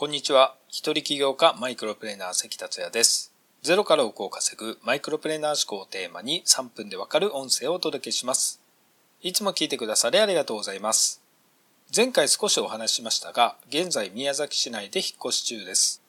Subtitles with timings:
[0.00, 0.54] こんにちは。
[0.68, 3.34] 一人起業家マイクロプレーナー関達也です。
[3.60, 8.62] ゼロから億を稼ぐマイクロプレーナー思考をテーマに3分でわかる音声をお届けします。
[9.20, 11.20] いつも聞いてくださりありがとうございます。
[11.94, 16.00] 前回少しお話ししましたが、現在宮崎市内で引っ越し中です。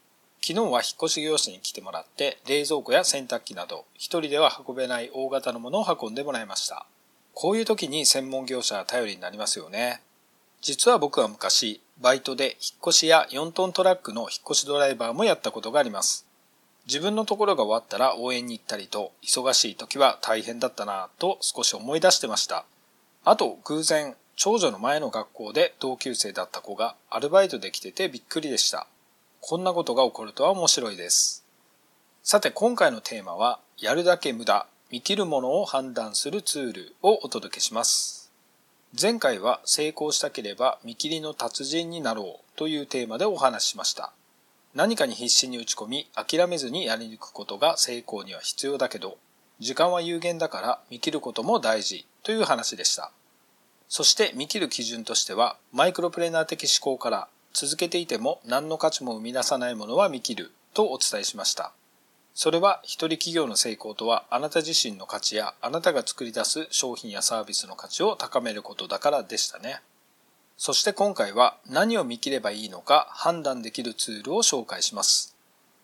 [0.41, 6.85] 昨日は引っ越し業者に来てもらって冷蔵庫や洗濯機など一人では運べない大型のものを運んでもらいました。
[7.33, 10.01] こういう時に専門業者は頼りになりますよね。
[10.61, 12.55] 実は僕は昔、バイトで引っ
[12.87, 16.27] 越しや4トントラックの引っ越しドライバーもやったことがあります。
[16.85, 22.65] 自分のところが終わったら応援に行ったりと、忙しい時は大変だったなぁと少し思い出してました。
[23.25, 28.85] あと、偶然、長女の前の学校で同級生だった子がアルバイトで来ててびっくりでした。
[29.39, 31.43] こんなことが起こるとは面白いです。
[32.21, 38.20] さて今回のテーマは、やるだけ無駄、見切るものを判断するツールをお届けします。
[38.99, 44.11] 前回は成功したければ見切りの達人になろうというテーマでお話ししました。
[44.75, 49.17] 何かに必死に打ち込み諦めずにやり抜くことが成功には必要だけど
[49.59, 53.11] 時間は有限だから見切ることも大事という話でした。
[53.87, 61.71] そして見切る基準としてはマイクロプレーナー的思考から続けていても何の価値も生み出さないものは見切るとお伝えしました。
[62.33, 69.81] それは一人企業の成功とはあなた自身の価値やあなたが作り出す商品やサービスの価値を高めることだからでしたね。
[70.57, 75.35] そして今回は何を見切ればいいのか判断できるツールを紹介します。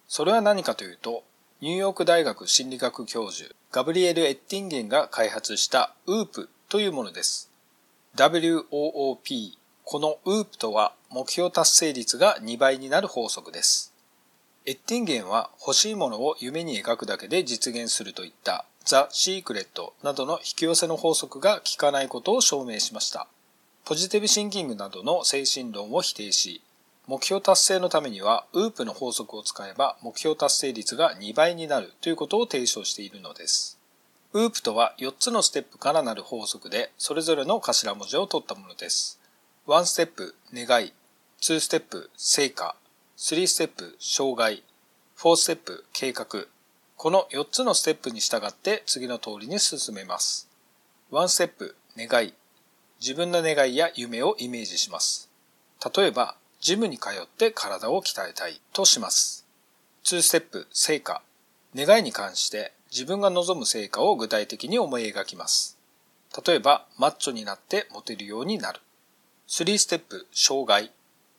[0.08, 1.24] それは何かというと、
[1.60, 7.52] ニューヨーク大学心理学教授ガブリエル・エッティンゲンが開発した UOP というものです。
[8.16, 13.94] WOOP この UOP とは目標達成率が2倍になる法則です。
[14.70, 23.28] エッティンゲンは欲しいものを夢に描くだけで実現するといったザ・シークレットなどの引き寄せの法則が効かないことを証明しました。
[23.86, 26.62] ポジティブシンキングなどの精神論を否定し、
[27.08, 33.80] 目標達成のためにはウープの法則を使えば目標達成率が2倍になるということを提唱しているのです。
[34.34, 39.18] ウープとは4つのステップからなる法則で、それぞれの頭文字を取ったものです。
[39.66, 40.92] 1ステップ、願い。
[41.40, 42.76] 2ステップ、成果。
[43.20, 44.62] 3ステップ、障害。
[45.18, 46.28] 4ステップ、計画。
[46.98, 50.48] この4つのステップに従って次の通りに進めます。
[51.12, 52.36] 1ステップ、願い。
[53.02, 55.32] 自分の願いや夢をイメージします。
[55.96, 59.48] 例えば、ジムに通って体を鍛えたいとします。
[60.04, 61.24] 2ステップ、成果。
[61.76, 65.80] 願いに関して自分が望む成果を具体的に思い描きます。
[66.46, 68.80] 例えば、マッチョになってモテるようになる。
[69.48, 70.92] 3ステップ、障害。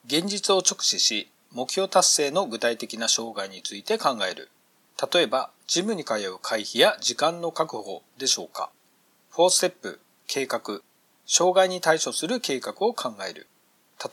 [0.09, 4.51] 現実を直視し、目標達成の具体的な障害について考える。
[5.13, 8.71] 例えば、ジムに通う会費や時間の確保でしょうか。
[9.33, 10.81] 4ステップ、計画。
[11.27, 13.47] 障害に対処する計画を考える。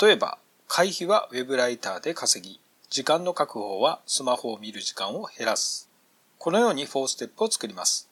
[0.02, 0.38] 例えば、
[0.68, 2.60] 会費はウェブライターで稼ぎ、
[2.90, 5.90] 時間の確保はスマホを見る時間を減らす。
[6.38, 8.10] このように4ステップを作ります。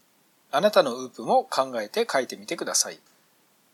[0.52, 3.00] あなたのウープも考えて書いてみてください。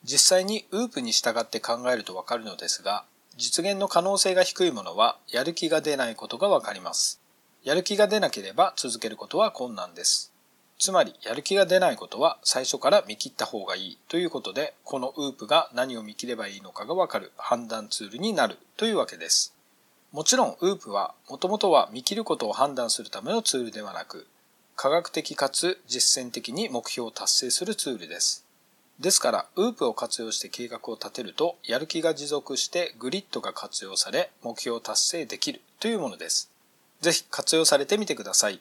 [0.03, 3.05] 実際にウープに従って考えるとわかるのですが、
[3.39, 7.21] 実現の可能性が低いものはやる気が出ないことがわかります。
[7.63, 10.33] やる気が出なければ続けることは困難です。
[10.77, 19.55] つまり、やる気が出ないことは最初から見切った方がいいということで、このウープが何を見切ればいいのかがわかる判断ツールになるというわけです。
[20.11, 24.27] もちろん、ウープはもともとは見切ることを判断するためのツールではなく、
[24.75, 28.45] 科学的かつ実践的に目標を達成するツールです。
[28.99, 36.51] ですから、ウープを活用して計画を立てると、やる気が持続してグリッドが活用され、目標を達成できるというものです。
[36.99, 38.59] ぜひ活用されてみてください。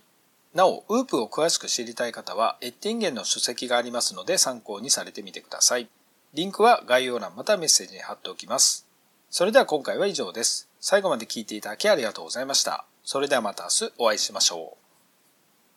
[0.54, 5.88] なお、ウープを詳しく知りたい方は、エッティンゲンの書籍がありますので参考にされてみてください。
[6.34, 8.87] リンクは概要欄またメッセージに貼っておきます。
[9.31, 10.69] それでは今回は以上です。
[10.81, 12.84] 最後まで聞いていただきありがとうございました。
[13.03, 14.88] それではまた明日お会いしましょう。